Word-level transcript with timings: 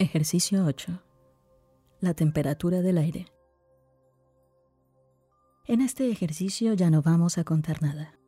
Ejercicio 0.00 0.64
8. 0.64 0.98
La 2.00 2.14
temperatura 2.14 2.80
del 2.80 2.96
aire. 2.96 3.26
En 5.66 5.82
este 5.82 6.10
ejercicio 6.10 6.72
ya 6.72 6.88
no 6.88 7.02
vamos 7.02 7.36
a 7.36 7.44
contar 7.44 7.82
nada. 7.82 8.18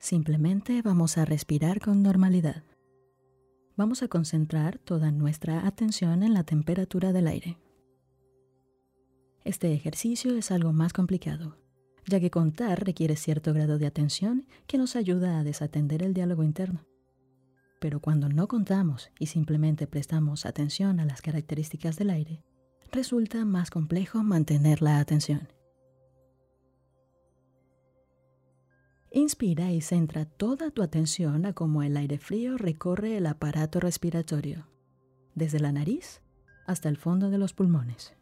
Simplemente 0.00 0.82
vamos 0.82 1.16
a 1.16 1.24
respirar 1.24 1.80
con 1.80 2.02
normalidad. 2.02 2.64
Vamos 3.76 4.02
a 4.02 4.08
concentrar 4.08 4.78
toda 4.78 5.12
nuestra 5.12 5.68
atención 5.68 6.24
en 6.24 6.34
la 6.34 6.42
temperatura 6.42 7.12
del 7.12 7.28
aire. 7.28 7.60
Este 9.44 9.72
ejercicio 9.72 10.34
es 10.34 10.50
algo 10.50 10.72
más 10.72 10.92
complicado, 10.92 11.56
ya 12.08 12.18
que 12.18 12.32
contar 12.32 12.84
requiere 12.84 13.14
cierto 13.14 13.54
grado 13.54 13.78
de 13.78 13.86
atención 13.86 14.48
que 14.66 14.78
nos 14.78 14.96
ayuda 14.96 15.38
a 15.38 15.44
desatender 15.44 16.02
el 16.02 16.12
diálogo 16.12 16.42
interno. 16.42 16.88
Pero 17.78 18.00
cuando 18.00 18.28
no 18.28 18.48
contamos 18.48 19.10
y 19.18 19.26
simplemente 19.26 19.86
prestamos 19.86 20.46
atención 20.46 21.00
a 21.00 21.04
las 21.04 21.22
características 21.22 21.96
del 21.96 22.10
aire, 22.10 22.42
resulta 22.90 23.44
más 23.44 23.70
complejo 23.70 24.22
mantener 24.22 24.82
la 24.82 24.98
atención. 24.98 25.48
Inspira 29.10 29.72
y 29.72 29.80
centra 29.80 30.26
toda 30.26 30.70
tu 30.70 30.82
atención 30.82 31.46
a 31.46 31.54
cómo 31.54 31.82
el 31.82 31.96
aire 31.96 32.18
frío 32.18 32.58
recorre 32.58 33.16
el 33.16 33.26
aparato 33.26 33.80
respiratorio, 33.80 34.66
desde 35.34 35.60
la 35.60 35.72
nariz 35.72 36.20
hasta 36.66 36.90
el 36.90 36.98
fondo 36.98 37.30
de 37.30 37.38
los 37.38 37.54
pulmones. 37.54 38.14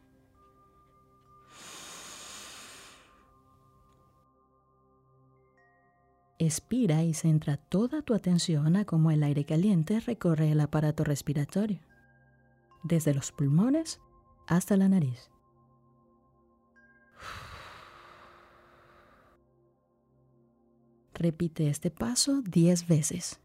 Expira 6.39 7.03
y 7.03 7.15
centra 7.15 7.57
toda 7.57 8.03
tu 8.03 8.13
atención 8.13 8.77
a 8.77 8.85
cómo 8.85 9.11
el 9.11 9.23
aire 9.23 9.47
caliente 9.47 10.01
recorre 10.01 10.51
el 10.53 10.61
aparato 10.61 11.03
respiratorio, 11.03 11.81
desde 12.83 13.15
los 13.15 13.33
pulmones 13.33 14.01
hasta 14.47 14.77
la 14.77 14.89
nariz. 14.89 15.31
Repite 21.15 21.71
este 21.71 21.91
paso 21.91 22.43
10 22.43 22.87
veces. 22.87 23.41